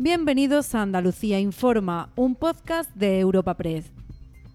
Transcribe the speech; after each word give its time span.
Bienvenidos 0.00 0.76
a 0.76 0.82
Andalucía 0.82 1.40
Informa, 1.40 2.10
un 2.14 2.36
podcast 2.36 2.88
de 2.94 3.18
Europa 3.18 3.56
Press. 3.56 3.90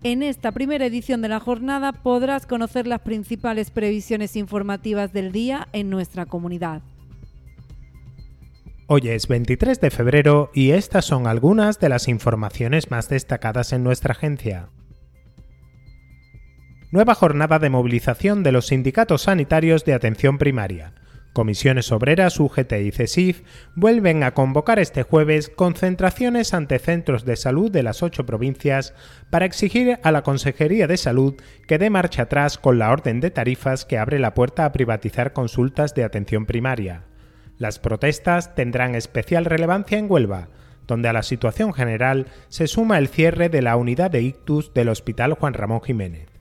En 0.01 0.23
esta 0.23 0.53
primera 0.53 0.85
edición 0.85 1.21
de 1.21 1.27
la 1.27 1.41
jornada 1.41 1.91
podrás 1.91 2.45
conocer 2.45 2.87
las 2.87 3.01
principales 3.01 3.69
previsiones 3.69 4.37
informativas 4.37 5.11
del 5.11 5.33
día 5.33 5.67
en 5.73 5.89
nuestra 5.89 6.25
comunidad. 6.25 6.81
Hoy 8.87 9.09
es 9.09 9.27
23 9.27 9.81
de 9.81 9.91
febrero 9.91 10.49
y 10.53 10.71
estas 10.71 11.03
son 11.03 11.27
algunas 11.27 11.77
de 11.77 11.89
las 11.89 12.07
informaciones 12.07 12.89
más 12.89 13.09
destacadas 13.09 13.73
en 13.73 13.83
nuestra 13.83 14.13
agencia. 14.13 14.69
Nueva 16.93 17.15
jornada 17.15 17.59
de 17.59 17.69
movilización 17.69 18.43
de 18.43 18.53
los 18.53 18.67
sindicatos 18.67 19.23
sanitarios 19.23 19.83
de 19.83 19.93
atención 19.93 20.37
primaria. 20.37 20.93
Comisiones 21.33 21.91
Obreras, 21.91 22.39
UGT 22.39 22.73
y 22.73 22.91
CESIF 22.91 23.41
vuelven 23.73 24.23
a 24.23 24.35
convocar 24.35 24.77
este 24.77 25.01
jueves 25.01 25.49
concentraciones 25.49 26.53
ante 26.53 26.77
centros 26.77 27.25
de 27.25 27.35
salud 27.35 27.71
de 27.71 27.81
las 27.81 28.03
ocho 28.03 28.27
provincias 28.27 28.93
para 29.31 29.45
exigir 29.45 29.99
a 30.03 30.11
la 30.11 30.21
Consejería 30.21 30.85
de 30.85 30.95
Salud 30.95 31.33
que 31.67 31.79
dé 31.79 31.89
marcha 31.89 32.23
atrás 32.23 32.59
con 32.59 32.77
la 32.77 32.91
orden 32.91 33.19
de 33.19 33.31
tarifas 33.31 33.83
que 33.83 33.97
abre 33.97 34.19
la 34.19 34.35
puerta 34.35 34.65
a 34.65 34.71
privatizar 34.71 35.33
consultas 35.33 35.95
de 35.95 36.03
atención 36.03 36.45
primaria. 36.45 37.05
Las 37.57 37.79
protestas 37.79 38.53
tendrán 38.53 38.93
especial 38.93 39.45
relevancia 39.45 39.97
en 39.97 40.11
Huelva, 40.11 40.49
donde 40.85 41.09
a 41.09 41.13
la 41.13 41.23
situación 41.23 41.73
general 41.73 42.27
se 42.49 42.67
suma 42.67 42.99
el 42.99 43.07
cierre 43.07 43.49
de 43.49 43.63
la 43.63 43.75
unidad 43.75 44.11
de 44.11 44.21
ictus 44.21 44.71
del 44.75 44.89
Hospital 44.89 45.33
Juan 45.33 45.55
Ramón 45.55 45.81
Jiménez. 45.81 46.32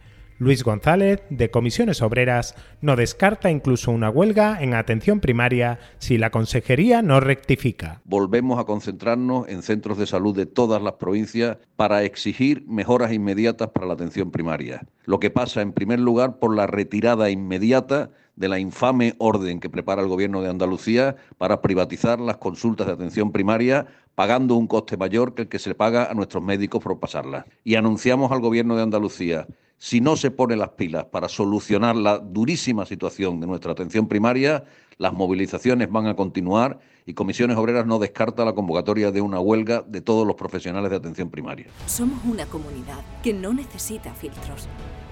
Luis 0.43 0.65
González, 0.65 1.23
de 1.31 1.53
Comisiones 1.53 2.03
Obreras, 2.03 2.57
no 2.81 2.97
descarta 2.97 3.49
incluso 3.49 3.93
una 3.93 4.11
huelga 4.11 4.61
en 4.61 4.75
atención 4.75 5.21
primaria 5.21 5.79
si 5.99 6.19
la 6.19 6.31
Consejería 6.31 7.01
no 7.01 7.21
rectifica. 7.21 8.01
Volvemos 8.05 8.59
a 8.59 8.65
concentrarnos 8.65 9.47
en 9.47 9.63
centros 9.63 9.99
de 9.99 10.07
salud 10.09 10.35
de 10.35 10.47
todas 10.47 10.83
las 10.83 10.95
provincias 10.95 11.59
para 11.77 12.03
exigir 12.03 12.65
mejoras 12.67 13.13
inmediatas 13.13 13.69
para 13.69 13.87
la 13.87 13.95
atención 13.95 14.33
primaria. 14.33 14.85
Lo 15.05 15.21
que 15.21 15.31
pasa, 15.31 15.63
en 15.63 15.73
primer 15.73 16.01
lugar, 16.01 16.41
por 16.41 16.57
la 16.57 16.67
retirada 16.67 17.31
inmediata 17.31 18.11
de 18.35 18.49
la 18.49 18.59
infame 18.59 19.15
orden 19.19 19.61
que 19.61 19.71
prepara 19.71 20.03
el 20.03 20.09
Gobierno 20.09 20.43
de 20.43 20.51
Andalucía 20.51 21.15
para 21.39 21.63
privatizar 21.63 22.19
las 22.19 22.39
consultas 22.39 22.89
de 22.89 22.95
atención 22.95 23.31
primaria 23.31 23.87
pagando 24.17 24.57
un 24.57 24.67
coste 24.67 24.97
mayor 24.97 25.35
que 25.35 25.43
el 25.43 25.49
que 25.49 25.61
se 25.61 25.77
paga 25.77 26.11
a 26.11 26.15
nuestros 26.15 26.43
médicos 26.43 26.83
por 26.83 26.99
pasarlas. 26.99 27.45
Y 27.63 27.77
anunciamos 27.77 28.33
al 28.33 28.41
Gobierno 28.41 28.75
de 28.75 28.83
Andalucía 28.83 29.47
si 29.83 30.01
no 30.01 30.15
se 30.15 30.31
pone 30.31 30.55
las 30.55 30.69
pilas 30.69 31.07
para 31.07 31.29
solucionar 31.29 31.97
la 31.97 32.21
durísima 32.21 32.87
situación 32.87 33.41
de 33.41 33.49
nuestra 33.49 33.73
atención 33.73 34.07
primaria, 34.07 34.63
las 34.97 35.13
movilizaciones 35.13 35.91
van 35.91 36.07
a 36.07 36.15
continuar 36.15 36.79
y 37.05 37.15
Comisiones 37.15 37.57
Obreras 37.57 37.85
no 37.85 37.99
descarta 37.99 38.45
la 38.45 38.53
convocatoria 38.53 39.11
de 39.11 39.21
una 39.21 39.41
huelga 39.41 39.83
de 39.83 40.01
todos 40.01 40.25
los 40.25 40.37
profesionales 40.37 40.89
de 40.89 40.99
atención 40.99 41.31
primaria. 41.31 41.67
Somos 41.87 42.25
una 42.25 42.47
comunidad 42.47 43.01
que 43.25 43.33
no 43.33 43.53
necesita 43.53 44.15
filtros, 44.15 44.69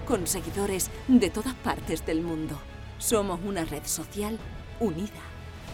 con 0.07 0.25
seguidores 0.25 0.89
de 1.09 1.29
todas 1.29 1.53
partes 1.55 2.05
del 2.05 2.21
mundo. 2.21 2.57
Somos 2.97 3.41
una 3.45 3.65
red 3.65 3.83
social 3.83 4.39
unida, 4.79 5.21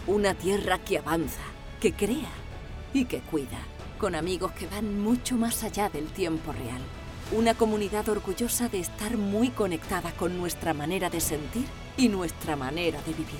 una 0.07 0.33
tierra 0.33 0.79
que 0.79 0.97
avanza, 0.97 1.43
que 1.79 1.93
crea 1.93 2.31
y 2.95 3.05
que 3.05 3.19
cuida, 3.19 3.59
con 3.99 4.15
amigos 4.15 4.53
que 4.53 4.65
van 4.65 4.99
mucho 4.99 5.37
más 5.37 5.63
allá 5.63 5.87
del 5.87 6.07
tiempo 6.07 6.51
real 6.51 6.81
una 7.31 7.55
comunidad 7.55 8.07
orgullosa 8.07 8.69
de 8.69 8.79
estar 8.79 9.17
muy 9.17 9.49
conectada 9.49 10.11
con 10.11 10.37
nuestra 10.37 10.73
manera 10.73 11.09
de 11.09 11.19
sentir 11.19 11.65
y 11.97 12.07
nuestra 12.07 12.55
manera 12.55 13.01
de 13.01 13.11
vivir. 13.11 13.39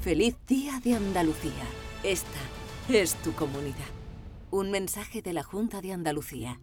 Feliz 0.00 0.36
Día 0.46 0.80
de 0.82 0.94
Andalucía. 0.94 1.64
Esta 2.04 2.38
es 2.88 3.14
tu 3.16 3.32
comunidad. 3.32 3.74
Un 4.50 4.70
mensaje 4.70 5.22
de 5.22 5.32
la 5.32 5.42
Junta 5.42 5.80
de 5.80 5.92
Andalucía. 5.92 6.60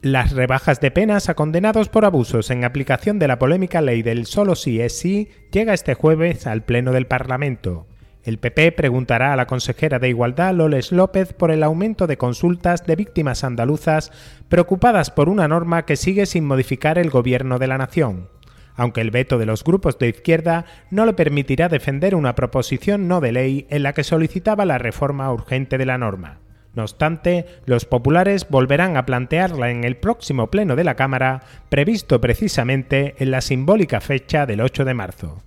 Las 0.00 0.32
rebajas 0.32 0.80
de 0.80 0.90
penas 0.90 1.28
a 1.28 1.34
condenados 1.34 1.88
por 1.88 2.04
abusos 2.04 2.50
en 2.50 2.64
aplicación 2.64 3.18
de 3.18 3.28
la 3.28 3.38
polémica 3.38 3.80
ley 3.80 4.02
del 4.02 4.26
solo 4.26 4.54
sí 4.54 4.80
es 4.80 4.98
sí 4.98 5.30
llega 5.50 5.72
este 5.72 5.94
jueves 5.94 6.46
al 6.46 6.62
Pleno 6.64 6.92
del 6.92 7.06
Parlamento. 7.06 7.86
El 8.24 8.38
PP 8.38 8.72
preguntará 8.72 9.34
a 9.34 9.36
la 9.36 9.46
consejera 9.46 9.98
de 9.98 10.08
Igualdad, 10.08 10.54
Loles 10.54 10.92
López, 10.92 11.34
por 11.34 11.50
el 11.50 11.62
aumento 11.62 12.06
de 12.06 12.16
consultas 12.16 12.86
de 12.86 12.96
víctimas 12.96 13.44
andaluzas 13.44 14.12
preocupadas 14.48 15.10
por 15.10 15.28
una 15.28 15.46
norma 15.46 15.84
que 15.84 15.96
sigue 15.96 16.24
sin 16.24 16.46
modificar 16.46 16.96
el 16.96 17.10
gobierno 17.10 17.58
de 17.58 17.66
la 17.66 17.76
nación. 17.76 18.30
Aunque 18.76 19.02
el 19.02 19.10
veto 19.10 19.36
de 19.36 19.44
los 19.44 19.62
grupos 19.62 19.98
de 19.98 20.08
izquierda 20.08 20.64
no 20.90 21.04
le 21.04 21.12
permitirá 21.12 21.68
defender 21.68 22.14
una 22.14 22.34
proposición 22.34 23.08
no 23.08 23.20
de 23.20 23.32
ley 23.32 23.66
en 23.68 23.82
la 23.82 23.92
que 23.92 24.04
solicitaba 24.04 24.64
la 24.64 24.78
reforma 24.78 25.30
urgente 25.30 25.76
de 25.76 25.84
la 25.84 25.98
norma. 25.98 26.40
No 26.74 26.82
obstante, 26.82 27.44
los 27.66 27.84
populares 27.84 28.48
volverán 28.48 28.96
a 28.96 29.04
plantearla 29.04 29.70
en 29.70 29.84
el 29.84 29.98
próximo 29.98 30.50
pleno 30.50 30.76
de 30.76 30.84
la 30.84 30.96
Cámara, 30.96 31.42
previsto 31.68 32.22
precisamente 32.22 33.14
en 33.18 33.30
la 33.30 33.42
simbólica 33.42 34.00
fecha 34.00 34.46
del 34.46 34.62
8 34.62 34.86
de 34.86 34.94
marzo. 34.94 35.42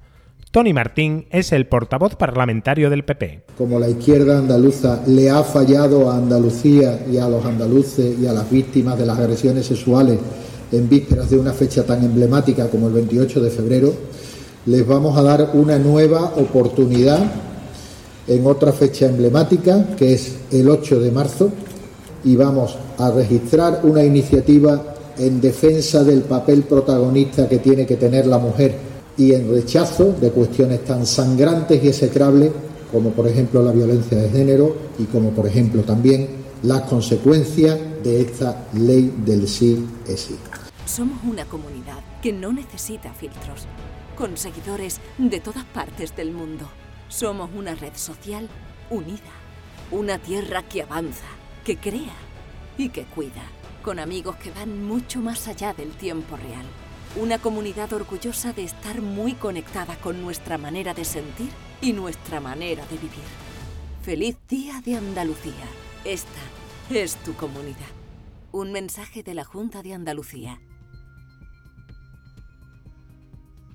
Tony 0.52 0.72
Martín 0.72 1.28
es 1.30 1.52
el 1.52 1.68
portavoz 1.68 2.16
parlamentario 2.16 2.90
del 2.90 3.04
PP. 3.04 3.44
Como 3.58 3.80
la 3.80 3.90
izquierda 3.90 4.40
andaluza 4.40 5.02
le 5.06 5.30
ha 5.30 5.44
fallado 5.44 6.10
a 6.10 6.16
Andalucía 6.16 7.06
y 7.12 7.18
a 7.18 7.28
los 7.28 7.46
andaluces 7.46 8.18
y 8.18 8.28
a 8.28 8.34
las 8.34 8.50
víctimas 8.50 8.98
de 8.98 9.06
las 9.06 9.20
agresiones 9.20 9.66
sexuales 9.66 10.18
en 10.72 10.88
vísperas 10.88 11.30
de 11.30 11.38
una 11.38 11.52
fecha 11.52 11.84
tan 11.84 12.04
emblemática 12.04 12.70
como 12.70 12.88
el 12.88 12.94
28 12.94 13.42
de 13.42 13.50
febrero, 13.50 13.94
les 14.66 14.88
vamos 14.88 15.18
a 15.18 15.22
dar 15.22 15.52
una 15.54 15.78
nueva 15.78 16.34
oportunidad 16.38 17.20
en 18.28 18.46
otra 18.48 18.72
fecha 18.72 19.06
emblemática, 19.06 19.96
que 19.98 20.14
es 20.14 20.38
el 20.52 20.70
8 20.70 21.02
de 21.02 21.12
marzo, 21.12 21.52
y 22.24 22.38
vamos 22.38 22.78
a 22.98 23.12
registrar 23.12 23.82
una 23.84 24.04
iniciativa 24.04 24.96
en 25.18 25.42
defensa 25.42 26.04
del 26.04 26.22
papel 26.22 26.64
protagonista 26.64 27.50
que 27.50 27.60
tiene 27.60 27.86
que 27.86 27.98
tener 27.98 28.28
la 28.28 28.38
mujer 28.38 28.97
y 29.18 29.34
en 29.34 29.50
rechazo 29.50 30.16
de 30.22 30.32
cuestiones 30.32 30.86
tan 30.86 31.06
sangrantes 31.06 31.84
y 31.84 31.88
execrables 31.88 32.52
como 32.92 33.12
por 33.12 33.28
ejemplo 33.28 33.62
la 33.62 33.72
violencia 33.72 34.18
de 34.18 34.30
género 34.30 34.76
y 34.98 35.06
como 35.06 35.32
por 35.32 35.48
ejemplo 35.48 35.82
también 35.84 36.28
las 36.64 36.84
consecuencias 36.84 37.80
de 38.04 38.22
esta 38.22 38.68
ley 38.74 39.14
del 39.26 39.48
sí 39.48 39.86
es 40.08 40.22
sí. 40.22 40.36
Somos 40.86 41.20
una 41.24 41.46
comunidad 41.46 42.00
que 42.22 42.32
no 42.32 42.52
necesita 42.54 43.14
filtros, 43.14 43.68
con 44.18 44.38
seguidores 44.38 45.00
de 45.18 45.40
todas 45.40 45.66
partes 45.66 46.16
del 46.16 46.32
mundo. 46.32 46.68
Somos 47.10 47.50
una 47.56 47.76
red 47.76 47.94
social 47.96 48.48
unida, 48.90 49.34
una 49.92 50.18
tierra 50.18 50.64
que 50.64 50.82
avanza, 50.82 51.26
que 51.66 51.78
crea 51.78 52.16
y 52.78 52.90
que 52.90 53.04
cuida, 53.04 53.44
con 53.84 54.00
amigos 54.00 54.38
que 54.38 54.52
van 54.52 54.84
mucho 54.88 55.20
más 55.20 55.48
allá 55.48 55.74
del 55.74 55.92
tiempo 55.92 56.38
real 56.38 56.66
una 57.16 57.40
comunidad 57.40 57.94
orgullosa 57.94 58.54
de 58.54 58.64
estar 58.64 59.02
muy 59.02 59.34
conectada 59.34 59.96
con 59.96 60.22
nuestra 60.22 60.58
manera 60.58 60.94
de 60.94 61.06
sentir 61.06 61.50
y 61.82 61.94
nuestra 61.94 62.40
manera 62.40 62.84
de 62.86 62.98
vivir. 62.98 63.26
Feliz 64.04 64.38
Día 64.48 64.82
de 64.86 64.96
Andalucía. 64.96 65.66
Esta 66.06 66.40
es 66.90 67.16
tu 67.18 67.34
comunidad. 67.34 67.76
Un 68.52 68.72
mensaje 68.72 69.24
de 69.24 69.34
la 69.34 69.44
Junta 69.44 69.82
de 69.84 69.94
Andalucía. 69.94 70.60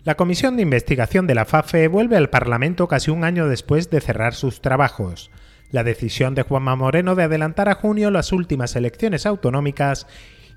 La 0.04 0.16
Comisión 0.16 0.56
de 0.56 0.62
Investigación 0.62 1.26
de 1.26 1.34
la 1.34 1.44
FAFE 1.44 1.86
vuelve 1.86 2.16
al 2.16 2.30
Parlamento 2.30 2.88
casi 2.88 3.10
un 3.10 3.22
año 3.22 3.46
después 3.46 3.88
de 3.90 4.00
cerrar 4.00 4.34
sus 4.34 4.60
trabajos. 4.60 5.30
La 5.70 5.84
decisión 5.84 6.34
de 6.34 6.42
Juanma 6.42 6.74
Moreno 6.74 7.14
de 7.14 7.22
adelantar 7.22 7.68
a 7.68 7.74
junio 7.74 8.10
las 8.10 8.32
últimas 8.32 8.74
elecciones 8.74 9.26
autonómicas 9.26 10.06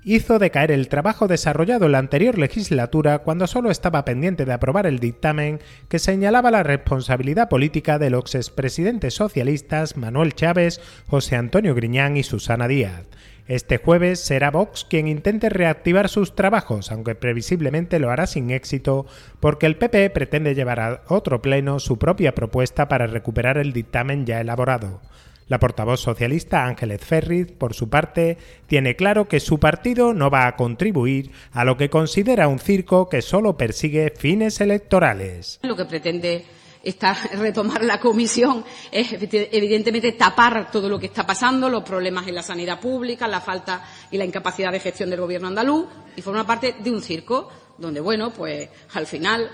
hizo 0.06 0.38
decaer 0.38 0.70
el 0.70 0.88
trabajo 0.88 1.26
desarrollado 1.26 1.86
en 1.86 1.92
la 1.92 1.98
anterior 1.98 2.38
legislatura 2.38 3.18
cuando 3.18 3.48
solo 3.48 3.72
estaba 3.72 4.04
pendiente 4.04 4.44
de 4.44 4.52
aprobar 4.52 4.86
el 4.86 5.00
dictamen 5.00 5.58
que 5.88 5.98
señalaba 5.98 6.52
la 6.52 6.62
responsabilidad 6.62 7.48
política 7.48 7.98
de 7.98 8.10
los 8.10 8.36
expresidentes 8.36 9.14
socialistas 9.14 9.96
Manuel 9.96 10.32
Chávez, 10.34 10.80
José 11.08 11.34
Antonio 11.34 11.74
Griñán 11.74 12.16
y 12.16 12.22
Susana 12.22 12.68
Díaz. 12.68 13.08
Este 13.48 13.78
jueves 13.78 14.20
será 14.20 14.52
Vox 14.52 14.86
quien 14.88 15.08
intente 15.08 15.48
reactivar 15.48 16.08
sus 16.08 16.36
trabajos, 16.36 16.92
aunque 16.92 17.16
previsiblemente 17.16 17.98
lo 17.98 18.10
hará 18.10 18.28
sin 18.28 18.52
éxito, 18.52 19.06
porque 19.40 19.66
el 19.66 19.76
PP 19.76 20.10
pretende 20.10 20.54
llevar 20.54 20.78
a 20.78 21.02
otro 21.08 21.42
pleno 21.42 21.80
su 21.80 21.98
propia 21.98 22.32
propuesta 22.32 22.86
para 22.86 23.08
recuperar 23.08 23.58
el 23.58 23.72
dictamen 23.72 24.24
ya 24.24 24.40
elaborado. 24.40 25.00
La 25.48 25.60
portavoz 25.60 26.00
socialista 26.00 26.64
Ángeles 26.64 27.04
Ferriz, 27.04 27.52
por 27.52 27.72
su 27.72 27.88
parte, 27.88 28.36
tiene 28.66 28.96
claro 28.96 29.28
que 29.28 29.38
su 29.38 29.60
partido 29.60 30.12
no 30.12 30.28
va 30.28 30.48
a 30.48 30.56
contribuir 30.56 31.30
a 31.52 31.64
lo 31.64 31.76
que 31.76 31.88
considera 31.88 32.48
un 32.48 32.58
circo 32.58 33.08
que 33.08 33.22
solo 33.22 33.56
persigue 33.56 34.12
fines 34.16 34.60
electorales. 34.60 35.60
Lo 35.62 35.76
que 35.76 35.84
pretende 35.84 36.44
esta, 36.82 37.14
retomar 37.34 37.84
la 37.84 38.00
comisión 38.00 38.64
es 38.90 39.12
evidentemente 39.12 40.12
tapar 40.12 40.68
todo 40.70 40.88
lo 40.88 40.98
que 40.98 41.06
está 41.06 41.24
pasando, 41.24 41.68
los 41.68 41.84
problemas 41.84 42.26
en 42.26 42.34
la 42.34 42.42
sanidad 42.42 42.80
pública, 42.80 43.28
la 43.28 43.40
falta 43.40 43.84
y 44.10 44.18
la 44.18 44.24
incapacidad 44.24 44.72
de 44.72 44.80
gestión 44.80 45.10
del 45.10 45.20
gobierno 45.20 45.46
andaluz 45.46 45.86
y 46.16 46.22
forma 46.22 46.44
parte 46.44 46.74
de 46.80 46.90
un 46.90 47.02
circo 47.02 47.48
donde, 47.78 48.00
bueno, 48.00 48.30
pues 48.30 48.68
al 48.94 49.06
final 49.06 49.48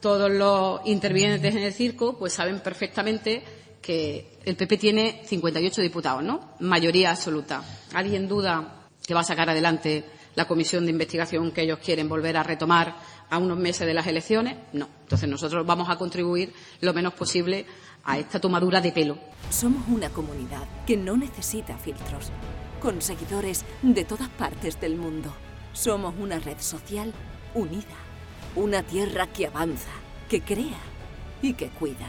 todos 0.00 0.30
los 0.30 0.80
intervinientes 0.84 1.54
en 1.54 1.62
el 1.62 1.72
circo 1.72 2.16
pues 2.18 2.32
saben 2.32 2.60
perfectamente 2.60 3.42
que 3.80 4.38
el 4.44 4.56
PP 4.56 4.76
tiene 4.76 5.22
58 5.26 5.82
diputados, 5.82 6.22
¿no? 6.22 6.54
Mayoría 6.60 7.10
absoluta. 7.10 7.62
¿Alguien 7.94 8.28
duda 8.28 8.86
que 9.06 9.14
va 9.14 9.20
a 9.20 9.24
sacar 9.24 9.48
adelante 9.50 10.04
la 10.34 10.46
comisión 10.46 10.84
de 10.84 10.92
investigación 10.92 11.50
que 11.50 11.62
ellos 11.62 11.78
quieren 11.78 12.08
volver 12.08 12.36
a 12.36 12.42
retomar 12.42 12.96
a 13.30 13.38
unos 13.38 13.58
meses 13.58 13.86
de 13.86 13.94
las 13.94 14.06
elecciones? 14.06 14.56
No. 14.72 14.88
Entonces 15.02 15.28
nosotros 15.28 15.66
vamos 15.66 15.88
a 15.90 15.96
contribuir 15.96 16.52
lo 16.80 16.94
menos 16.94 17.14
posible 17.14 17.66
a 18.04 18.18
esta 18.18 18.40
tomadura 18.40 18.80
de 18.80 18.92
pelo. 18.92 19.18
Somos 19.50 19.82
una 19.88 20.10
comunidad 20.10 20.64
que 20.86 20.96
no 20.96 21.16
necesita 21.16 21.76
filtros, 21.76 22.30
con 22.80 23.02
seguidores 23.02 23.64
de 23.82 24.04
todas 24.04 24.28
partes 24.28 24.80
del 24.80 24.96
mundo. 24.96 25.34
Somos 25.72 26.14
una 26.18 26.38
red 26.38 26.58
social 26.58 27.12
unida, 27.54 27.96
una 28.56 28.82
tierra 28.82 29.26
que 29.26 29.46
avanza, 29.46 29.90
que 30.28 30.40
crea 30.40 30.78
y 31.42 31.54
que 31.54 31.68
cuida, 31.68 32.08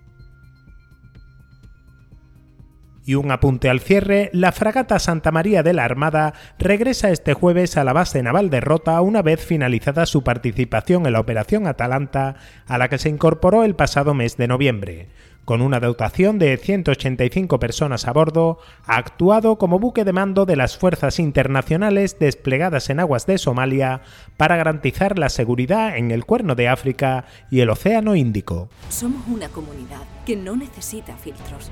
Y 3.11 3.15
un 3.15 3.29
apunte 3.29 3.67
al 3.67 3.81
cierre, 3.81 4.29
la 4.31 4.53
fragata 4.53 4.97
Santa 4.97 5.31
María 5.33 5.63
de 5.63 5.73
la 5.73 5.83
Armada 5.83 6.33
regresa 6.57 7.09
este 7.09 7.33
jueves 7.33 7.75
a 7.75 7.83
la 7.83 7.91
base 7.91 8.23
naval 8.23 8.49
de 8.49 8.61
Rota 8.61 9.01
una 9.01 9.21
vez 9.21 9.45
finalizada 9.45 10.05
su 10.05 10.23
participación 10.23 11.05
en 11.05 11.11
la 11.11 11.19
Operación 11.19 11.67
Atalanta, 11.67 12.37
a 12.67 12.77
la 12.77 12.87
que 12.87 12.97
se 12.97 13.09
incorporó 13.09 13.65
el 13.65 13.75
pasado 13.75 14.13
mes 14.13 14.37
de 14.37 14.47
noviembre. 14.47 15.09
Con 15.43 15.61
una 15.61 15.81
dotación 15.81 16.39
de 16.39 16.55
185 16.55 17.59
personas 17.59 18.07
a 18.07 18.13
bordo, 18.13 18.59
ha 18.85 18.95
actuado 18.95 19.57
como 19.57 19.77
buque 19.77 20.05
de 20.05 20.13
mando 20.13 20.45
de 20.45 20.55
las 20.55 20.77
fuerzas 20.77 21.19
internacionales 21.19 22.17
desplegadas 22.17 22.89
en 22.89 23.01
aguas 23.01 23.25
de 23.25 23.37
Somalia 23.37 24.03
para 24.37 24.55
garantizar 24.55 25.19
la 25.19 25.27
seguridad 25.27 25.97
en 25.97 26.11
el 26.11 26.23
Cuerno 26.23 26.55
de 26.55 26.69
África 26.69 27.25
y 27.49 27.59
el 27.59 27.71
Océano 27.71 28.15
Índico. 28.15 28.69
Somos 28.87 29.27
una 29.27 29.49
comunidad 29.49 29.99
que 30.25 30.37
no 30.37 30.55
necesita 30.55 31.17
filtros 31.17 31.71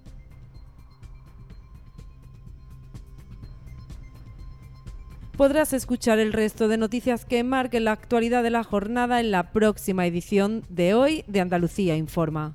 Podrás 5.41 5.73
escuchar 5.73 6.19
el 6.19 6.33
resto 6.33 6.67
de 6.67 6.77
noticias 6.77 7.25
que 7.25 7.43
marquen 7.43 7.85
la 7.85 7.93
actualidad 7.93 8.43
de 8.43 8.51
la 8.51 8.63
jornada 8.63 9.19
en 9.19 9.31
la 9.31 9.51
próxima 9.51 10.05
edición 10.05 10.61
de 10.69 10.93
hoy 10.93 11.23
de 11.25 11.41
Andalucía 11.41 11.95
Informa. 11.95 12.53